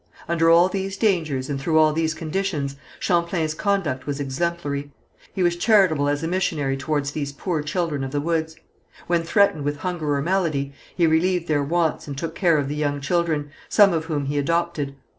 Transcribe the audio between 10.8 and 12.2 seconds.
he relieved their wants and